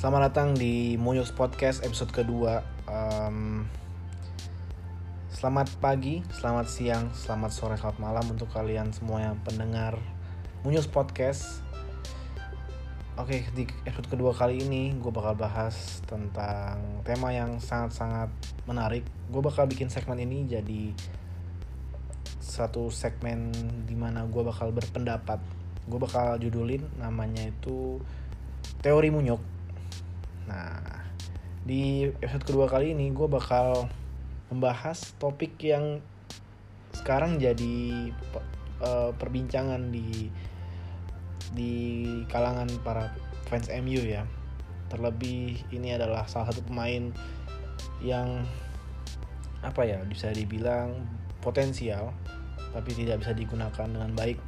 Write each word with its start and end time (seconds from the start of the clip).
Selamat 0.00 0.32
datang 0.32 0.56
di 0.56 0.96
Moyos 0.96 1.28
Podcast 1.28 1.84
episode 1.84 2.08
kedua. 2.08 2.64
Um, 2.88 3.68
selamat 5.28 5.76
pagi, 5.76 6.24
selamat 6.32 6.72
siang, 6.72 7.12
selamat 7.12 7.52
sore, 7.52 7.76
selamat 7.76 8.00
malam 8.00 8.24
untuk 8.32 8.48
kalian 8.48 8.96
semua 8.96 9.20
yang 9.20 9.36
pendengar 9.44 10.00
Munyos 10.64 10.88
Podcast. 10.88 11.60
Oke, 13.20 13.44
di 13.52 13.68
episode 13.84 14.08
kedua 14.08 14.32
kali 14.32 14.64
ini 14.64 14.96
gue 14.96 15.12
bakal 15.12 15.36
bahas 15.36 16.00
tentang 16.08 16.80
tema 17.04 17.36
yang 17.36 17.60
sangat-sangat 17.60 18.32
menarik. 18.64 19.04
Gue 19.28 19.44
bakal 19.44 19.68
bikin 19.68 19.92
segmen 19.92 20.16
ini 20.16 20.48
jadi 20.48 20.96
satu 22.40 22.88
segmen 22.88 23.52
di 23.84 24.00
mana 24.00 24.24
gue 24.24 24.40
bakal 24.48 24.72
berpendapat. 24.72 25.44
Gue 25.84 26.00
bakal 26.00 26.40
judulin 26.40 26.88
namanya 26.96 27.52
itu 27.52 28.00
teori 28.80 29.12
munyuk. 29.12 29.59
Nah, 30.50 31.06
di 31.62 32.10
episode 32.10 32.42
kedua 32.42 32.66
kali 32.66 32.90
ini 32.90 33.14
gue 33.14 33.30
bakal 33.30 33.86
membahas 34.50 35.14
topik 35.22 35.54
yang 35.62 36.02
sekarang 36.90 37.38
jadi 37.38 38.10
uh, 38.82 39.14
perbincangan 39.14 39.94
di 39.94 40.26
di 41.54 41.74
kalangan 42.26 42.66
para 42.82 43.14
fans 43.46 43.70
MU 43.78 44.02
ya. 44.02 44.26
Terlebih 44.90 45.62
ini 45.70 45.94
adalah 45.94 46.26
salah 46.26 46.50
satu 46.50 46.66
pemain 46.66 47.14
yang 48.02 48.42
apa 49.62 49.86
ya 49.86 50.02
bisa 50.02 50.34
dibilang 50.34 50.98
potensial 51.44 52.10
tapi 52.74 52.90
tidak 52.96 53.22
bisa 53.22 53.36
digunakan 53.36 53.86
dengan 53.86 54.10
baik 54.18 54.40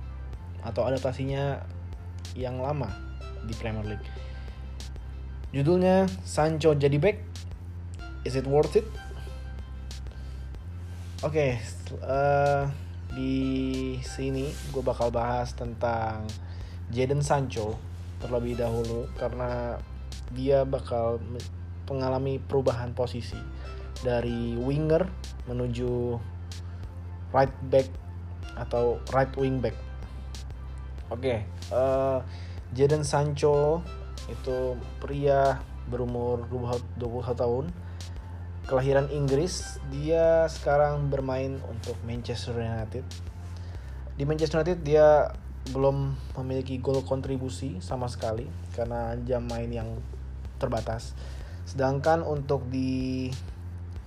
atau 0.67 0.89
adaptasinya 0.89 1.63
yang 2.35 2.59
lama 2.59 2.91
di 3.47 3.55
Premier 3.55 3.87
League. 3.87 4.32
Judulnya 5.53 6.09
Sancho 6.25 6.73
jadi 6.73 6.97
back. 6.97 7.21
Is 8.25 8.41
it 8.41 8.49
worth 8.49 8.73
it? 8.81 8.89
Oke, 11.21 11.29
okay, 11.29 11.51
uh, 12.01 12.09
eh, 12.09 12.63
di 13.13 13.35
sini 14.01 14.49
gue 14.73 14.81
bakal 14.81 15.13
bahas 15.13 15.53
tentang 15.53 16.25
Jadon 16.89 17.21
Sancho 17.21 17.77
terlebih 18.19 18.57
dahulu 18.59 19.07
karena 19.21 19.77
dia 20.33 20.65
bakal 20.65 21.21
mengalami 21.85 22.41
perubahan 22.41 22.97
posisi 22.97 23.37
dari 24.01 24.57
winger 24.57 25.05
menuju 25.47 26.17
right 27.37 27.53
back 27.69 27.93
atau 28.57 28.97
right 29.13 29.31
wing 29.37 29.61
back. 29.61 29.77
Oke, 31.13 31.21
okay, 31.21 31.39
uh, 31.69 31.77
eh, 31.77 32.19
Jadon 32.73 33.05
Sancho 33.05 33.85
itu 34.31 34.79
pria 35.03 35.63
berumur 35.91 36.47
21 36.51 36.95
tahun 37.35 37.75
kelahiran 38.71 39.11
Inggris 39.11 39.83
dia 39.91 40.47
sekarang 40.47 41.11
bermain 41.11 41.59
untuk 41.67 41.99
Manchester 42.07 42.55
United 42.55 43.03
di 44.15 44.23
Manchester 44.29 44.61
United 44.61 44.85
dia 44.85 45.33
belum 45.71 46.19
memiliki 46.43 46.77
gol 46.83 47.07
kontribusi 47.07 47.79
sama 47.79 48.11
sekali 48.11 48.51
karena 48.75 49.15
jam 49.23 49.47
main 49.47 49.71
yang 49.71 49.89
terbatas. 50.59 51.15
Sedangkan 51.63 52.27
untuk 52.27 52.67
di 52.67 53.31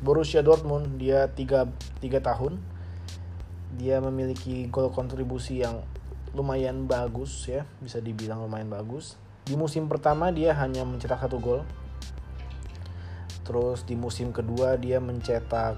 Borussia 0.04 0.44
Dortmund 0.44 1.00
dia 1.00 1.32
3 1.32 2.04
3 2.04 2.20
tahun 2.20 2.60
dia 3.80 4.04
memiliki 4.04 4.68
gol 4.68 4.92
kontribusi 4.92 5.64
yang 5.64 5.84
lumayan 6.36 6.84
bagus 6.88 7.48
ya, 7.48 7.64
bisa 7.80 8.04
dibilang 8.04 8.44
lumayan 8.44 8.68
bagus. 8.68 9.16
Di 9.46 9.54
musim 9.54 9.86
pertama 9.86 10.34
dia 10.34 10.58
hanya 10.58 10.82
mencetak 10.82 11.22
satu 11.22 11.38
gol. 11.38 11.62
Terus 13.46 13.86
di 13.86 13.94
musim 13.94 14.34
kedua 14.34 14.74
dia 14.74 14.98
mencetak 14.98 15.78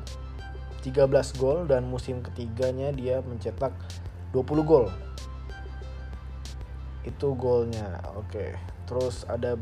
13 0.87 1.35
gol 1.35 1.67
dan 1.67 1.83
musim 1.83 2.23
ketiganya 2.23 2.95
dia 2.95 3.19
mencetak 3.19 3.75
20 4.31 4.63
gol. 4.63 4.87
Itu 7.03 7.35
golnya 7.35 7.99
oke. 8.15 8.55
Terus 8.87 9.27
ada 9.27 9.59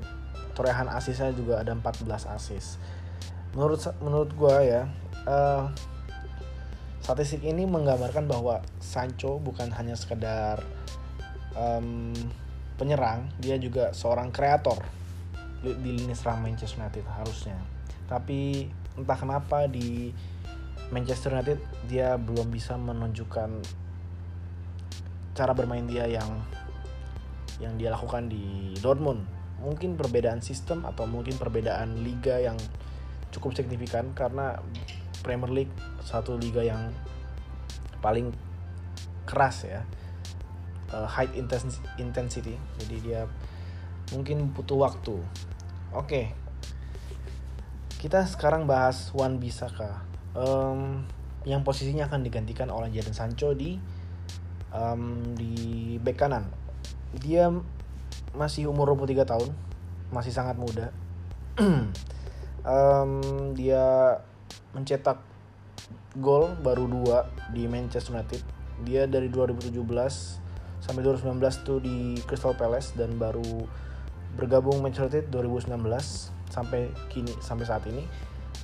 torehan 0.54 0.86
asisnya 0.86 1.34
juga 1.34 1.66
ada 1.66 1.74
14 1.74 2.06
asis. 2.30 2.78
Menurut 3.58 3.82
menurut 4.06 4.30
gue 4.38 4.56
ya 4.70 4.86
uh, 5.26 5.74
statistik 7.02 7.42
ini 7.42 7.66
menggambarkan 7.66 8.30
bahwa 8.30 8.62
Sancho 8.78 9.42
bukan 9.42 9.74
hanya 9.74 9.98
sekedar 9.98 10.62
um, 11.58 12.14
penyerang 12.75 13.31
dia 13.40 13.56
juga 13.56 13.96
seorang 13.96 14.31
kreator 14.31 14.80
di, 15.63 15.72
lini 15.75 16.13
serang 16.13 16.44
Manchester 16.44 16.84
United 16.84 17.06
harusnya 17.08 17.58
tapi 18.06 18.69
entah 18.96 19.18
kenapa 19.18 19.66
di 19.68 20.13
Manchester 20.94 21.34
United 21.34 21.59
dia 21.90 22.14
belum 22.16 22.53
bisa 22.53 22.78
menunjukkan 22.78 23.50
cara 25.35 25.52
bermain 25.52 25.84
dia 25.90 26.06
yang 26.08 26.30
yang 27.59 27.75
dia 27.80 27.91
lakukan 27.91 28.28
di 28.28 28.75
Dortmund. 28.80 29.24
Mungkin 29.64 29.96
perbedaan 29.96 30.44
sistem 30.44 30.84
atau 30.84 31.08
mungkin 31.08 31.40
perbedaan 31.40 32.03
liga 32.03 32.38
yang 32.38 32.59
cukup 33.31 33.56
signifikan 33.56 34.12
karena 34.16 34.59
Premier 35.24 35.52
League 35.52 35.75
satu 36.03 36.38
liga 36.38 36.62
yang 36.62 36.91
paling 38.03 38.30
keras 39.25 39.66
ya. 39.66 39.81
Uh, 40.96 41.04
high 41.04 41.28
intensity. 42.00 42.56
Jadi 42.80 42.96
dia 43.04 43.28
mungkin 44.16 44.56
butuh 44.56 44.80
waktu. 44.80 45.20
Oke. 45.92 46.08
Okay. 46.08 46.26
Kita 48.00 48.24
sekarang 48.24 48.64
bahas 48.64 49.12
Wan 49.12 49.44
Bisaka. 49.44 50.08
Um, 50.32 51.04
yang 51.46 51.62
posisinya 51.62 52.10
akan 52.10 52.26
digantikan 52.26 52.74
oleh 52.74 52.90
Jadon 52.90 53.14
Sancho 53.14 53.54
di 53.54 53.78
um, 54.74 55.36
di 55.38 55.96
bek 56.02 56.18
kanan 56.18 56.50
dia 57.16 57.48
masih 58.36 58.68
umur 58.68 58.92
23 58.98 59.24
tahun 59.24 59.50
masih 60.12 60.34
sangat 60.34 60.60
muda 60.60 60.92
um, 62.68 63.22
dia 63.56 64.20
mencetak 64.76 65.22
gol 66.20 66.52
baru 66.60 66.90
dua 66.90 67.18
di 67.56 67.70
Manchester 67.70 68.18
United 68.18 68.42
dia 68.84 69.08
dari 69.08 69.32
2017 69.32 69.72
sampai 70.84 71.02
2019 71.03 71.68
tuh 71.68 71.80
di 71.80 72.19
Crystal 72.25 72.56
Palace 72.56 72.94
dan 72.96 73.16
baru 73.16 73.66
bergabung 74.36 74.84
Manchester 74.84 75.24
United 75.24 75.31
2019 75.31 75.80
sampai 76.52 76.91
kini 77.09 77.31
sampai 77.40 77.66
saat 77.66 77.84
ini 77.88 78.03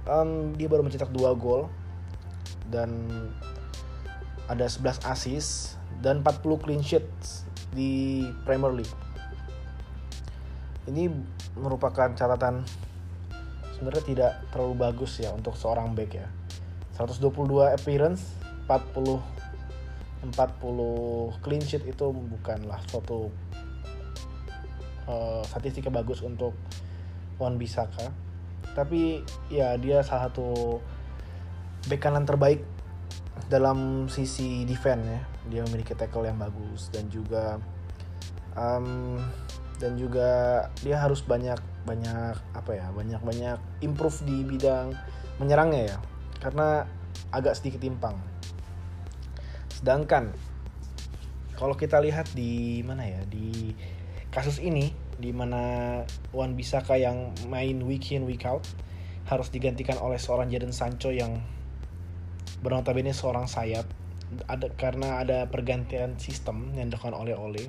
um, 0.07 0.53
dia 0.55 0.67
baru 0.67 0.83
mencetak 0.85 1.11
dua 1.11 1.35
gol 1.35 1.67
dan 2.71 3.07
ada 4.47 4.67
11 4.67 5.07
assist 5.07 5.79
dan 6.03 6.23
40 6.23 6.63
clean 6.63 6.81
sheet 6.83 7.07
di 7.71 8.25
Premier 8.43 8.73
League. 8.73 8.95
Ini 10.91 11.07
merupakan 11.55 12.11
catatan 12.11 12.65
sebenarnya 13.77 14.03
tidak 14.03 14.31
terlalu 14.51 14.75
bagus 14.81 15.21
ya 15.21 15.31
untuk 15.31 15.55
seorang 15.55 15.95
back 15.95 16.11
ya. 16.19 16.27
122 16.99 17.31
appearance, 17.71 18.35
40 18.67 19.17
40 20.21 21.41
clean 21.41 21.63
sheet 21.65 21.81
itu 21.89 22.05
bukanlah 22.13 22.77
suatu 22.85 23.33
uh, 25.09 25.41
statistik 25.49 25.89
bagus 25.89 26.21
untuk 26.21 26.53
Wan 27.41 27.57
Bisaka. 27.57 28.13
Tapi 28.77 29.25
ya 29.49 29.73
dia 29.81 30.05
salah 30.05 30.29
satu 30.29 30.77
back 31.89 32.01
kanan 32.05 32.29
terbaik 32.29 32.61
dalam 33.49 34.05
sisi 34.07 34.61
defense 34.69 35.05
ya. 35.09 35.21
Dia 35.49 35.61
memiliki 35.65 35.97
tackle 35.97 36.29
yang 36.29 36.37
bagus 36.37 36.93
dan 36.93 37.09
juga 37.09 37.57
um, 38.53 39.17
dan 39.81 39.97
juga 39.97 40.29
dia 40.85 41.01
harus 41.01 41.25
banyak 41.25 41.57
banyak 41.81 42.37
apa 42.53 42.71
ya 42.77 42.93
banyak 42.93 43.17
banyak 43.25 43.57
improve 43.81 44.21
di 44.21 44.45
bidang 44.45 44.93
menyerangnya 45.41 45.97
ya. 45.97 45.99
Karena 46.37 46.85
agak 47.33 47.57
sedikit 47.57 47.81
timpang 47.81 48.30
sedangkan 49.81 50.29
kalau 51.57 51.73
kita 51.73 51.97
lihat 52.01 52.29
di 52.37 52.81
mana 52.85 53.05
ya 53.05 53.21
di 53.25 53.73
kasus 54.29 54.61
ini 54.61 54.93
di 55.21 55.29
mana 55.33 56.01
Wan 56.33 56.57
Bisaka 56.57 56.97
yang 56.97 57.33
main 57.49 57.81
week 57.85 58.09
in 58.13 58.25
week 58.25 58.45
out 58.45 58.65
harus 59.29 59.53
digantikan 59.53 59.97
oleh 60.01 60.17
seorang 60.17 60.49
Jadon 60.49 60.73
Sancho 60.73 61.13
yang 61.13 61.41
bernotabene 62.61 63.13
seorang 63.13 63.45
sayap 63.45 63.85
ada 64.47 64.71
karena 64.73 65.21
ada 65.21 65.49
pergantian 65.51 66.15
sistem 66.15 66.71
yang 66.77 66.87
dilakukan 66.87 67.17
oleh 67.17 67.35
Ole. 67.35 67.67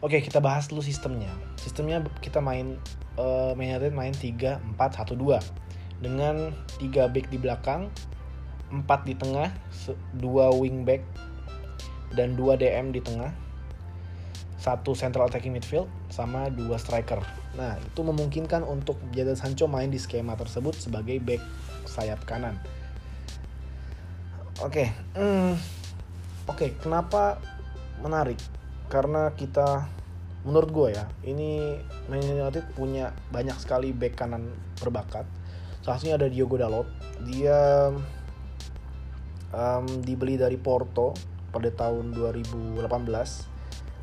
Oke, 0.00 0.20
kita 0.24 0.40
bahas 0.40 0.68
dulu 0.68 0.80
sistemnya. 0.80 1.28
Sistemnya 1.60 2.04
kita 2.20 2.40
main 2.40 2.80
uh, 3.20 3.52
main 3.56 3.76
United 3.76 3.92
main 3.92 4.12
3 4.12 4.76
4 4.76 4.78
1 4.78 5.16
2 5.16 6.04
dengan 6.04 6.52
3 6.80 7.12
back 7.12 7.26
di 7.28 7.38
belakang, 7.40 7.88
4 8.70 8.82
di 9.06 9.14
tengah, 9.14 9.50
2 10.18 10.60
wing 10.62 10.82
back 10.82 11.02
dan 12.14 12.34
2 12.34 12.58
DM 12.58 12.90
di 12.94 13.02
tengah. 13.02 13.32
satu 14.56 14.98
central 14.98 15.30
attacking 15.30 15.54
midfield 15.54 15.86
sama 16.10 16.50
dua 16.50 16.74
striker. 16.74 17.22
Nah, 17.54 17.78
itu 17.78 18.02
memungkinkan 18.02 18.66
untuk 18.66 18.98
Jadon 19.14 19.38
Sancho 19.38 19.70
main 19.70 19.94
di 19.94 20.00
skema 20.00 20.34
tersebut 20.34 20.74
sebagai 20.74 21.22
back 21.22 21.38
sayap 21.86 22.26
kanan. 22.26 22.58
Oke, 24.64 24.88
okay. 24.88 24.88
hmm, 25.14 25.54
oke, 26.50 26.56
okay, 26.56 26.70
kenapa 26.82 27.38
menarik? 28.02 28.40
Karena 28.90 29.30
kita, 29.38 29.86
menurut 30.42 30.70
gue 30.74 30.88
ya, 30.98 31.04
ini 31.22 31.78
Man 32.10 32.24
United 32.24 32.66
punya 32.74 33.14
banyak 33.30 33.54
sekali 33.62 33.94
back 33.94 34.18
kanan 34.18 34.50
berbakat. 34.82 35.28
Salah 35.84 36.00
satunya 36.02 36.18
ada 36.18 36.26
Diogo 36.26 36.58
Dalot. 36.58 36.88
Dia 37.22 37.92
um, 39.52 39.86
dibeli 40.02 40.38
dari 40.38 40.56
Porto 40.58 41.14
pada 41.50 41.70
tahun 41.70 42.14
2018 42.14 42.82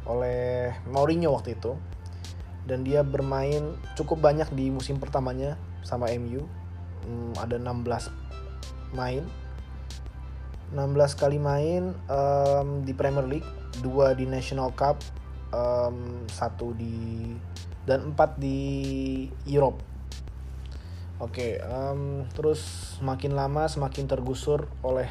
oleh 0.07 0.71
Mourinho 0.87 1.35
waktu 1.35 1.55
itu. 1.55 1.75
Dan 2.63 2.87
dia 2.87 3.03
bermain 3.03 3.75
cukup 3.99 4.23
banyak 4.23 4.47
di 4.55 4.71
musim 4.71 4.95
pertamanya 4.95 5.59
sama 5.83 6.07
MU 6.15 6.47
hmm, 7.03 7.35
ada 7.35 7.59
16 7.59 8.95
main. 8.95 9.23
16 10.73 11.19
kali 11.19 11.37
main 11.37 11.93
um, 12.07 12.81
di 12.81 12.95
Premier 12.95 13.27
League 13.27 13.49
dua 13.83 14.15
di 14.17 14.25
National 14.25 14.73
Cup 14.73 15.01
um, 15.53 16.25
satu 16.29 16.73
di 16.73 17.29
dan 17.83 18.13
empat 18.13 18.39
di 18.39 19.27
Europe 19.45 19.92
oke 21.21 21.33
okay, 21.33 21.51
um, 21.61 22.25
terus 22.33 22.61
semakin 22.97 23.37
lama 23.37 23.69
semakin 23.69 24.09
tergusur 24.09 24.65
oleh 24.81 25.09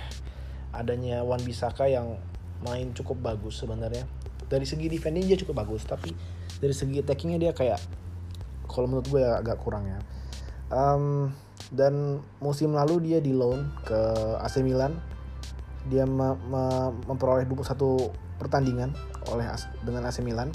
adanya 0.72 1.20
Wan 1.22 1.38
Bisaka 1.44 1.86
yang 1.86 2.16
main 2.64 2.90
cukup 2.96 3.20
bagus 3.20 3.60
sebenarnya. 3.60 4.08
Dari 4.48 4.64
segi 4.64 4.88
defending 4.88 5.28
dia 5.28 5.38
cukup 5.38 5.62
bagus 5.64 5.84
tapi 5.84 6.12
dari 6.58 6.72
segi 6.72 7.02
attackingnya 7.02 7.38
dia 7.38 7.52
kayak 7.52 7.78
kalau 8.70 8.88
menurut 8.88 9.06
gue 9.10 9.22
agak 9.22 9.60
kurang 9.60 9.84
ya. 9.86 9.98
Um, 10.72 11.36
dan 11.68 12.24
musim 12.40 12.72
lalu 12.72 13.12
dia 13.12 13.18
di 13.20 13.36
loan 13.36 13.68
ke 13.84 14.00
AC 14.40 14.64
Milan. 14.64 14.96
Dia 15.90 16.08
me 16.08 16.38
me 16.48 16.64
memperoleh 17.10 17.44
21 17.44 18.40
pertandingan 18.40 18.96
oleh 19.28 19.44
dengan 19.84 20.08
AC 20.08 20.24
Milan. 20.24 20.48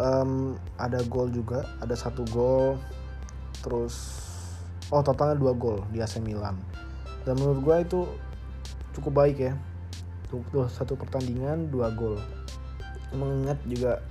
Um, 0.00 0.56
ada 0.80 1.04
gol 1.06 1.30
juga 1.30 1.68
ada 1.78 1.94
satu 1.94 2.26
gol 2.32 2.80
terus 3.62 3.94
oh 4.92 5.00
totalnya 5.00 5.38
dua 5.38 5.56
gol 5.56 5.80
di 5.88 6.02
AC 6.02 6.20
Milan. 6.20 6.58
Dan 7.22 7.38
menurut 7.38 7.60
gue 7.62 7.76
itu 7.86 8.00
cukup 8.98 9.24
baik 9.24 9.38
ya. 9.40 9.54
Tuh 10.28 10.68
satu 10.68 10.98
pertandingan 10.98 11.70
dua 11.72 11.94
gol. 11.94 12.20
Mengingat 13.14 13.62
juga 13.64 14.02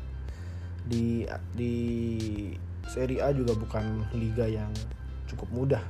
di 0.87 1.27
di 1.53 1.75
Serie 2.89 3.21
A 3.21 3.29
juga 3.31 3.53
bukan 3.53 4.07
liga 4.17 4.49
yang 4.49 4.71
cukup 5.29 5.47
mudah. 5.53 5.83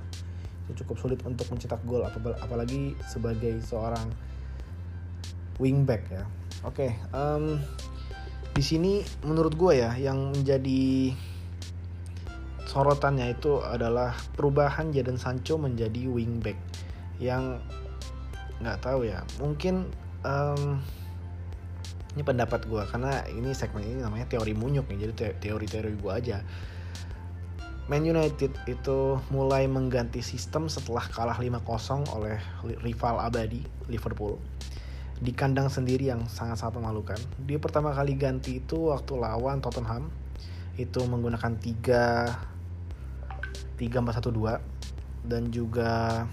Cukup 0.72 0.96
sulit 1.00 1.20
untuk 1.28 1.48
mencetak 1.52 1.84
gol 1.84 2.04
apalagi 2.40 2.96
sebagai 3.08 3.60
seorang 3.64 4.08
wingback 5.60 6.04
ya. 6.10 6.24
Oke 6.62 6.90
okay, 6.90 6.92
um, 7.16 7.58
di 8.52 8.64
sini 8.64 9.02
menurut 9.24 9.56
gue 9.56 9.80
ya 9.80 9.96
yang 9.96 10.36
menjadi 10.36 11.16
sorotannya 12.72 13.36
itu 13.36 13.60
adalah 13.60 14.16
perubahan 14.32 14.96
Jadon 14.96 15.20
Sancho 15.20 15.60
menjadi 15.60 16.08
wingback 16.08 16.56
yang 17.20 17.60
nggak 18.64 18.80
tahu 18.80 19.04
ya. 19.04 19.28
Mungkin 19.44 19.92
um, 20.24 20.80
ini 22.16 22.24
pendapat 22.24 22.64
gue 22.72 22.80
karena 22.88 23.28
ini 23.28 23.52
segmen 23.52 23.84
ini 23.84 24.00
namanya 24.00 24.32
teori 24.32 24.56
munyuk 24.56 24.88
nih 24.88 25.12
jadi 25.12 25.36
teori-teori 25.44 26.00
gue 26.00 26.12
aja. 26.16 26.40
Man 27.92 28.08
United 28.08 28.56
itu 28.72 29.20
mulai 29.28 29.68
mengganti 29.68 30.24
sistem 30.24 30.72
setelah 30.72 31.04
kalah 31.12 31.36
5-0 31.36 32.08
oleh 32.16 32.40
rival 32.88 33.20
abadi 33.20 33.68
Liverpool. 33.92 34.40
Di 35.20 35.36
kandang 35.36 35.68
sendiri 35.68 36.08
yang 36.08 36.24
sangat-sangat 36.24 36.80
memalukan. 36.80 37.20
Dia 37.44 37.60
pertama 37.60 37.92
kali 37.92 38.16
ganti 38.16 38.64
itu 38.64 38.96
waktu 38.96 39.20
lawan 39.20 39.60
Tottenham. 39.60 40.08
Itu 40.80 41.04
menggunakan 41.04 41.60
3 41.60 42.51
3 43.82 43.90
4 43.90 44.22
1 44.22 44.30
2 44.30 45.26
dan 45.26 45.50
juga 45.50 46.24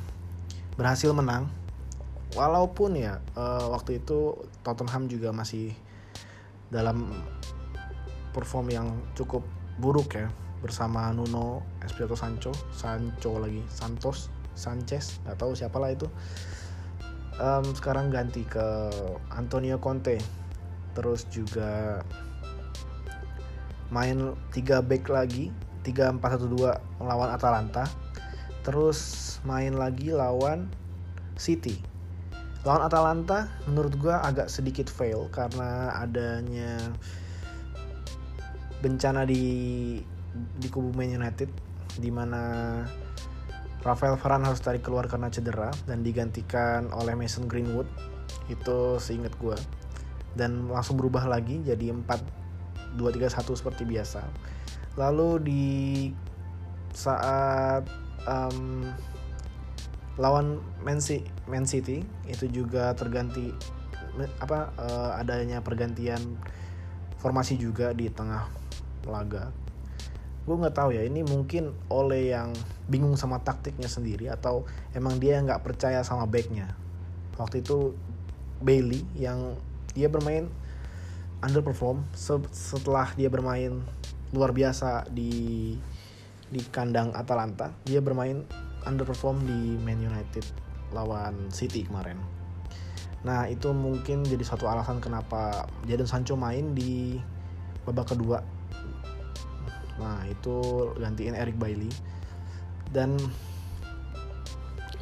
berhasil 0.77 1.09
menang. 1.17 1.49
Walaupun 2.37 2.93
ya 2.93 3.25
uh, 3.41 3.73
waktu 3.73 4.05
itu 4.05 4.37
Tottenham 4.61 5.09
juga 5.09 5.33
masih 5.33 5.73
dalam 6.69 7.09
perform 8.37 8.69
yang 8.69 8.89
cukup 9.17 9.41
buruk 9.81 10.13
ya. 10.13 10.29
Bersama 10.61 11.09
Nuno 11.15 11.63
Espirito 11.87 12.19
Sancho 12.19 12.51
Sancho 12.75 13.39
lagi 13.39 13.63
Santos 13.71 14.27
Sanchez 14.59 15.23
nggak 15.25 15.39
tahu 15.41 15.57
siapa 15.57 15.81
lah 15.81 15.95
itu. 15.97 16.05
Um, 17.39 17.65
sekarang 17.73 18.13
ganti 18.13 18.45
ke 18.45 18.93
Antonio 19.33 19.81
Conte. 19.81 20.21
Terus 20.93 21.25
juga 21.33 22.03
main 23.89 24.37
3 24.53 24.85
back 24.85 25.09
lagi 25.09 25.49
3-4-1-2 25.85 27.03
melawan 27.03 27.31
Atalanta. 27.31 27.85
Terus 28.63 28.99
main 29.47 29.75
lagi 29.75 30.13
lawan 30.13 30.69
City. 31.39 31.79
Lawan 32.67 32.85
Atalanta 32.85 33.47
menurut 33.71 33.95
gue 33.97 34.13
agak 34.13 34.51
sedikit 34.51 34.91
fail 34.91 35.31
karena 35.31 35.95
adanya 35.95 36.77
bencana 38.83 39.23
di 39.27 39.99
di 40.35 40.69
kubu 40.71 40.95
Man 40.95 41.15
United 41.15 41.51
di 41.99 42.11
mana 42.11 42.83
Rafael 43.83 44.19
Varane 44.19 44.51
harus 44.51 44.59
tarik 44.59 44.83
keluar 44.83 45.07
karena 45.07 45.31
cedera 45.31 45.71
dan 45.87 46.03
digantikan 46.03 46.91
oleh 46.91 47.15
Mason 47.15 47.47
Greenwood. 47.47 47.87
Itu 48.51 48.99
seingat 48.99 49.33
gue 49.39 49.57
dan 50.39 50.71
langsung 50.71 50.95
berubah 50.95 51.27
lagi 51.27 51.59
jadi 51.67 51.91
4 51.91 52.05
2 52.95 53.03
3 53.03 53.27
1 53.27 53.59
seperti 53.59 53.83
biasa 53.83 54.23
lalu 54.99 55.29
di 55.47 55.67
saat 56.91 57.87
um, 58.27 58.83
lawan 60.19 60.59
Man 60.83 60.99
City, 60.99 61.31
Man 61.47 61.63
City 61.63 62.03
itu 62.27 62.51
juga 62.51 62.91
terganti 62.99 63.55
apa 64.43 64.75
uh, 64.75 65.15
adanya 65.15 65.63
pergantian 65.63 66.19
formasi 67.23 67.55
juga 67.55 67.95
di 67.95 68.11
tengah 68.11 68.51
laga. 69.07 69.55
Gue 70.43 70.59
nggak 70.59 70.75
tahu 70.75 70.91
ya 70.91 71.07
ini 71.07 71.23
mungkin 71.23 71.71
oleh 71.87 72.35
yang 72.35 72.51
bingung 72.91 73.15
sama 73.15 73.39
taktiknya 73.39 73.87
sendiri 73.87 74.27
atau 74.27 74.67
emang 74.91 75.23
dia 75.23 75.39
nggak 75.39 75.63
percaya 75.63 76.03
sama 76.03 76.27
backnya. 76.27 76.75
Waktu 77.39 77.63
itu 77.63 77.95
Bailey 78.59 79.07
yang 79.15 79.55
dia 79.95 80.11
bermain 80.11 80.51
underperform 81.39 82.03
setelah 82.51 83.15
dia 83.15 83.31
bermain 83.31 83.79
luar 84.33 84.53
biasa 84.53 85.09
di 85.09 85.75
di 86.49 86.61
kandang 86.73 87.13
Atalanta 87.13 87.73
dia 87.85 88.01
bermain 88.01 88.45
underperform 88.89 89.45
di 89.45 89.77
Man 89.85 90.01
United 90.01 90.45
lawan 90.97 91.53
City 91.53 91.85
kemarin. 91.85 92.17
Nah 93.25 93.45
itu 93.51 93.75
mungkin 93.77 94.25
jadi 94.25 94.41
satu 94.41 94.65
alasan 94.65 95.03
kenapa 95.03 95.69
Jadon 95.85 96.09
Sancho 96.09 96.39
main 96.39 96.73
di 96.73 97.21
babak 97.85 98.17
kedua. 98.17 98.41
Nah 100.01 100.25
itu 100.31 100.89
gantiin 100.97 101.37
Eric 101.37 101.59
Bailey 101.61 101.91
dan 102.89 103.21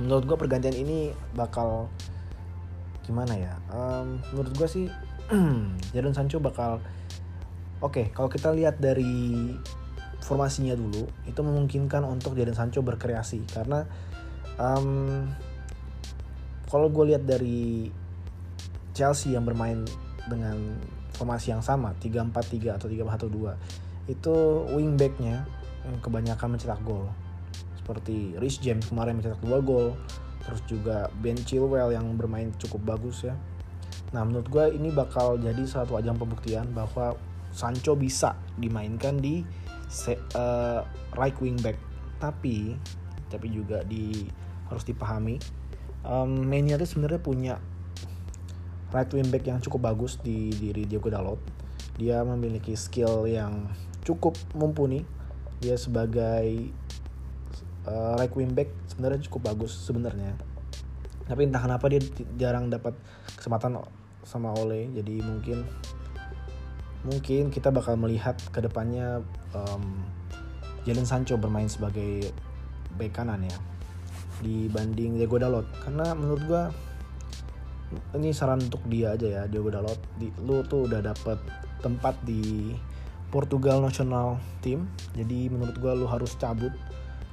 menurut 0.03 0.25
gue 0.27 0.37
pergantian 0.37 0.75
ini 0.75 1.15
bakal 1.39 1.87
gimana 3.07 3.39
ya? 3.39 3.55
Um, 3.71 4.19
menurut 4.35 4.53
gue 4.59 4.69
sih 4.69 4.87
Jadon 5.95 6.17
Sancho 6.17 6.43
bakal 6.43 6.83
oke 7.81 8.13
kalau 8.15 8.29
kita 8.31 8.53
lihat 8.53 8.81
dari 8.81 9.53
formasinya 10.27 10.75
dulu 10.75 11.07
itu 11.29 11.39
memungkinkan 11.39 12.03
untuk 12.03 12.35
Jadon 12.35 12.59
Sancho 12.59 12.83
berkreasi. 12.83 13.47
Karena 13.47 13.87
um, 14.59 15.23
kalau 16.67 16.91
gue 16.91 17.15
lihat 17.15 17.23
dari 17.23 17.87
Chelsea 18.91 19.39
yang 19.39 19.47
bermain 19.47 19.87
dengan 20.27 20.59
formasi 21.15 21.55
yang 21.55 21.63
sama 21.63 21.95
3-4-3 22.03 22.77
atau 22.77 22.91
3-4-2 22.91 24.11
itu 24.11 24.35
wingbacknya 24.75 25.47
kebanyakan 26.03 26.59
mencetak 26.59 26.83
gol. 26.83 27.07
Seperti 27.79 28.35
Rhys 28.43 28.59
James 28.59 28.91
kemarin 28.91 29.23
mencetak 29.23 29.39
2 29.47 29.63
gol 29.63 29.95
terus 30.43 30.63
juga 30.67 31.11
Ben 31.23 31.39
Chilwell 31.39 31.95
yang 31.95 32.07
bermain 32.19 32.51
cukup 32.59 32.99
bagus 32.99 33.23
ya. 33.27 33.35
Nah 34.11 34.27
menurut 34.27 34.51
gue 34.51 34.65
ini 34.75 34.91
bakal 34.91 35.39
jadi 35.39 35.63
satu 35.67 35.99
ajang 35.99 36.19
pembuktian 36.19 36.67
bahwa 36.75 37.15
Sancho 37.57 37.97
bisa 37.97 38.37
dimainkan 38.61 39.17
di 39.17 39.41
uh, 40.37 40.85
right 41.17 41.37
wing 41.41 41.57
back. 41.65 41.81
Tapi 42.21 42.77
tapi 43.33 43.49
juga 43.49 43.81
di 43.83 44.29
harus 44.69 44.85
dipahami 44.85 45.41
um, 46.07 46.47
Man 46.47 46.69
United 46.69 46.87
sebenarnya 46.87 47.21
punya 47.21 47.55
right 48.95 49.11
wing 49.11 49.29
back 49.29 49.45
yang 49.45 49.59
cukup 49.59 49.91
bagus 49.93 50.21
di 50.23 50.55
diri 50.55 50.87
Diogo 50.87 51.11
Dalot. 51.11 51.41
Dia 51.99 52.23
memiliki 52.23 52.77
skill 52.79 53.27
yang 53.27 53.73
cukup 54.07 54.39
mumpuni. 54.55 55.03
Dia 55.59 55.75
sebagai 55.81 56.71
uh, 57.89 58.15
right 58.21 58.33
wing 58.37 58.55
back 58.55 58.71
sebenarnya 58.87 59.27
cukup 59.27 59.53
bagus 59.53 59.75
sebenarnya. 59.75 60.37
Tapi 61.27 61.51
entah 61.51 61.59
kenapa 61.59 61.91
dia 61.91 61.99
jarang 62.39 62.71
dapat 62.71 62.95
kesempatan 63.35 63.83
sama 64.23 64.55
Ole. 64.55 64.93
Jadi 64.95 65.19
mungkin 65.25 65.67
mungkin 67.07 67.55
kita 67.55 67.71
bakal 67.71 67.95
melihat 67.95 68.35
ke 68.51 68.59
depannya 68.59 69.23
um, 69.55 70.03
Jalen 70.83 71.07
Sancho 71.07 71.39
bermain 71.39 71.71
sebagai 71.71 72.35
back 72.99 73.23
kanan 73.23 73.47
ya 73.47 73.57
dibanding 74.43 75.17
Diego 75.17 75.41
Dalot. 75.41 75.65
Karena 75.81 76.13
menurut 76.13 76.43
gua 76.45 76.63
ini 78.19 78.35
saran 78.35 78.67
untuk 78.67 78.83
dia 78.91 79.15
aja 79.15 79.27
ya 79.27 79.43
Diogo 79.47 79.71
Dalot. 79.71 79.99
Di, 80.19 80.29
lu 80.43 80.67
tuh 80.67 80.91
udah 80.91 81.01
dapet 81.01 81.39
tempat 81.81 82.19
di 82.27 82.75
Portugal 83.31 83.83
national 83.83 84.39
team 84.63 84.91
jadi 85.15 85.51
menurut 85.51 85.77
gua 85.79 85.93
lu 85.95 86.07
harus 86.11 86.35
cabut. 86.37 86.75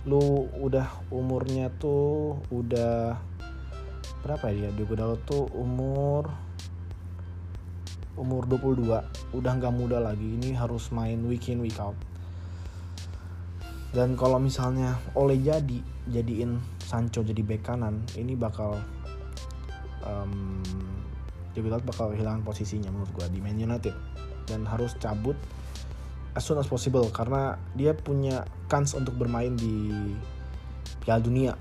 Lu 0.04 0.52
udah 0.60 0.88
umurnya 1.10 1.72
tuh 1.80 2.38
udah 2.52 3.18
berapa 4.24 4.52
ya 4.52 4.70
dia? 4.70 4.70
Diogo 4.78 4.96
Dalot 4.96 5.22
tuh 5.26 5.50
umur 5.58 6.32
umur 8.14 8.46
22 8.46 9.34
udah 9.34 9.54
nggak 9.58 9.74
muda 9.74 9.98
lagi 9.98 10.38
ini 10.38 10.54
harus 10.54 10.94
main 10.94 11.22
week 11.26 11.50
in 11.50 11.62
week 11.62 11.78
out. 11.82 11.98
Dan 13.94 14.18
kalau 14.18 14.42
misalnya 14.42 14.98
oleh 15.14 15.38
jadi 15.38 15.80
jadiin 16.10 16.58
Sancho 16.82 17.22
jadi 17.22 17.46
bek 17.46 17.62
kanan 17.62 18.02
ini 18.18 18.34
bakal 18.34 18.82
um, 20.02 20.62
Dalot 21.54 21.86
bakal 21.86 22.10
kehilangan 22.18 22.42
posisinya 22.42 22.90
menurut 22.90 23.14
gue 23.14 23.38
di 23.38 23.40
Man 23.42 23.62
United. 23.62 23.94
Dan 24.50 24.66
harus 24.66 24.98
cabut 24.98 25.38
as 26.34 26.42
soon 26.42 26.58
as 26.58 26.66
possible 26.66 27.06
karena 27.14 27.62
dia 27.78 27.94
punya 27.94 28.42
kans 28.66 28.98
untuk 28.98 29.14
bermain 29.14 29.54
di 29.54 29.94
Piala 31.06 31.22
Dunia. 31.22 31.54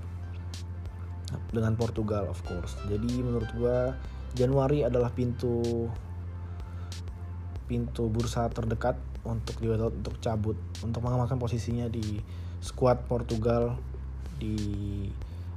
Dengan 1.53 1.77
Portugal 1.77 2.25
of 2.25 2.41
course. 2.45 2.73
Jadi 2.89 3.21
menurut 3.21 3.49
gue 3.53 3.77
Januari 4.33 4.81
adalah 4.81 5.13
pintu 5.13 5.85
pintu 7.65 8.11
bursa 8.11 8.47
terdekat 8.51 8.99
untuk 9.23 9.55
di 9.63 9.71
untuk 9.71 10.19
cabut 10.19 10.59
untuk 10.83 10.99
mengamankan 10.99 11.39
posisinya 11.39 11.87
di 11.87 12.19
skuad 12.59 13.07
Portugal 13.07 13.79
di 14.39 14.55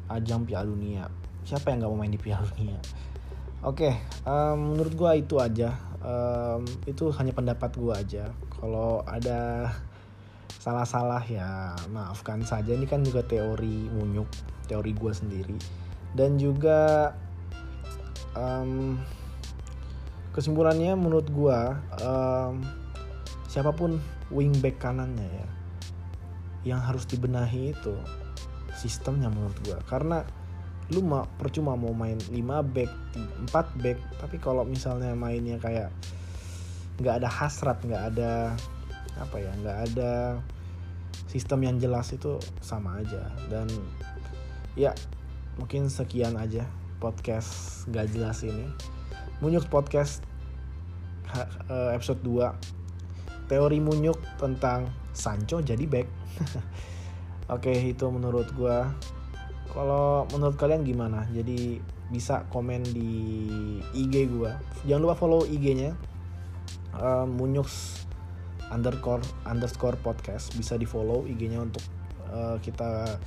ajang 0.06 0.46
Piala 0.46 0.66
Dunia. 0.66 1.10
Siapa 1.46 1.70
yang 1.70 1.82
nggak 1.82 1.90
mau 1.90 1.98
main 1.98 2.14
di 2.14 2.18
Piala 2.18 2.46
Dunia? 2.54 2.78
Oke, 3.66 3.90
okay, 3.90 3.94
um, 4.22 4.74
menurut 4.74 4.94
gue 4.94 5.10
itu 5.26 5.34
aja. 5.42 5.74
Um, 6.06 6.62
itu 6.86 7.10
hanya 7.18 7.34
pendapat 7.34 7.74
gue 7.74 7.94
aja. 7.94 8.30
Kalau 8.54 9.02
ada 9.02 9.74
salah-salah 10.62 11.22
ya 11.26 11.74
maafkan 11.90 12.46
saja. 12.46 12.74
Ini 12.74 12.86
kan 12.86 13.02
juga 13.02 13.26
teori 13.26 13.90
munyuk, 13.90 14.30
teori 14.70 14.94
gue 14.94 15.12
sendiri. 15.14 15.58
Dan 16.14 16.38
juga 16.38 17.10
um, 18.38 18.98
kesimpulannya 20.36 20.92
menurut 20.94 21.26
gue 21.32 21.60
um, 22.04 22.60
siapa 23.48 23.72
pun 23.72 23.96
wingback 24.28 24.76
kanannya 24.76 25.24
ya, 25.24 25.48
yang 26.76 26.80
harus 26.84 27.08
dibenahi 27.08 27.72
itu 27.72 27.96
sistemnya 28.76 29.32
menurut 29.32 29.56
gue. 29.64 29.78
Karena 29.88 30.20
lu 30.94 31.02
mau 31.02 31.26
percuma 31.40 31.74
mau 31.74 31.90
main 31.90 32.14
5 32.30 32.30
back 32.70 32.92
4 33.50 33.82
back 33.82 33.98
tapi 34.22 34.36
kalau 34.38 34.62
misalnya 34.62 35.18
mainnya 35.18 35.58
kayak 35.58 35.90
nggak 37.02 37.26
ada 37.26 37.26
hasrat 37.26 37.82
nggak 37.82 38.14
ada 38.14 38.54
apa 39.18 39.36
ya 39.42 39.50
nggak 39.66 39.78
ada 39.90 40.38
sistem 41.26 41.66
yang 41.66 41.76
jelas 41.82 42.14
itu 42.14 42.38
sama 42.62 43.02
aja 43.02 43.34
dan 43.50 43.66
ya 44.78 44.94
mungkin 45.58 45.90
sekian 45.90 46.38
aja 46.38 46.68
podcast 47.02 47.84
gak 47.90 48.12
jelas 48.12 48.44
ini 48.46 48.68
Munyuk 49.44 49.68
podcast 49.68 50.24
eh, 51.34 51.90
episode 51.92 52.20
2 52.24 53.50
teori 53.50 53.78
Munyuk 53.78 54.18
tentang 54.40 54.90
Sancho 55.12 55.62
jadi 55.62 55.84
back 55.86 56.08
oke 57.54 57.72
itu 57.72 58.06
menurut 58.10 58.50
gua 58.56 58.90
kalau 59.76 60.24
menurut 60.32 60.56
kalian 60.56 60.88
gimana? 60.88 61.28
Jadi 61.28 61.76
bisa 62.08 62.48
komen 62.48 62.80
di 62.96 63.12
IG 63.92 64.32
gue. 64.32 64.52
Jangan 64.88 65.02
lupa 65.04 65.16
follow 65.20 65.44
IG-nya 65.44 65.92
uh, 66.96 67.28
Munyux 67.28 68.00
underscore 68.72 69.20
underscore 69.44 70.00
podcast. 70.00 70.56
Bisa 70.56 70.80
di 70.80 70.88
follow 70.88 71.28
IG-nya 71.28 71.60
untuk 71.60 71.84
uh, 72.32 72.56
kita 72.64 73.20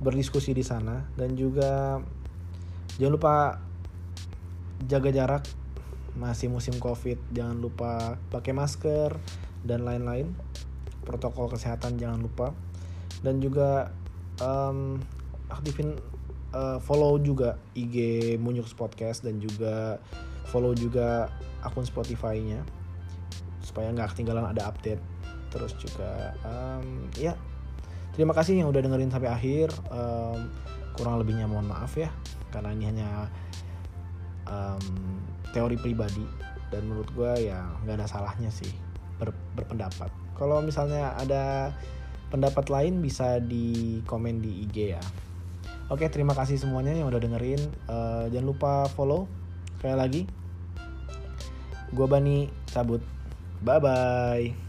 berdiskusi 0.00 0.56
di 0.56 0.64
sana 0.64 1.04
dan 1.16 1.36
juga 1.36 2.00
jangan 2.96 3.12
lupa 3.12 3.34
jaga 4.84 5.08
jarak 5.08 5.44
masih 6.16 6.48
musim 6.48 6.76
covid 6.80 7.20
jangan 7.32 7.60
lupa 7.60 8.16
pakai 8.32 8.52
masker 8.52 9.16
dan 9.64 9.84
lain-lain. 9.84 10.32
Protokol 11.04 11.48
kesehatan 11.52 11.96
jangan 11.96 12.20
lupa. 12.20 12.52
Dan 13.20 13.40
juga 13.40 13.92
um, 14.42 15.00
aktifin 15.48 15.96
uh, 16.52 16.78
follow 16.82 17.16
juga 17.20 17.56
IG 17.76 18.36
Munyux 18.40 18.74
Podcast 18.74 19.22
dan 19.22 19.38
juga 19.40 20.00
follow 20.48 20.72
juga 20.76 21.30
akun 21.62 21.86
Spotify-nya 21.86 22.62
supaya 23.62 23.90
nggak 23.90 24.14
ketinggalan 24.14 24.46
ada 24.46 24.68
update. 24.70 25.02
Terus 25.50 25.72
juga 25.78 26.34
um, 26.42 27.06
ya 27.16 27.34
terima 28.14 28.32
kasih 28.32 28.60
yang 28.60 28.68
udah 28.72 28.82
dengerin 28.82 29.12
sampai 29.12 29.30
akhir. 29.30 29.68
Um, 29.92 30.50
kurang 30.96 31.20
lebihnya 31.20 31.44
mohon 31.44 31.68
maaf 31.68 31.92
ya 32.00 32.08
karena 32.48 32.72
ini 32.72 32.88
hanya 32.88 33.28
um, 34.46 34.82
teori 35.50 35.78
pribadi 35.78 36.26
dan 36.74 36.86
menurut 36.90 37.10
gue 37.14 37.50
ya 37.50 37.62
nggak 37.86 38.02
ada 38.02 38.06
salahnya 38.10 38.50
sih 38.50 38.70
ber, 39.20 39.30
berpendapat 39.54 40.10
kalau 40.34 40.60
misalnya 40.60 41.14
ada 41.18 41.70
pendapat 42.28 42.66
lain 42.68 42.98
bisa 43.00 43.38
di 43.38 44.02
komen 44.04 44.42
di 44.42 44.66
IG 44.66 44.98
ya 44.98 45.04
Oke, 45.86 46.10
terima 46.10 46.34
kasih 46.34 46.58
semuanya 46.58 46.90
yang 46.98 47.06
udah 47.06 47.22
dengerin. 47.22 47.62
Uh, 47.86 48.26
jangan 48.34 48.46
lupa 48.50 48.90
follow. 48.90 49.30
Sekali 49.78 49.94
lagi, 49.94 50.22
gue 51.94 52.06
Bani 52.10 52.50
cabut. 52.66 53.02
Bye 53.62 53.78
bye. 53.78 54.65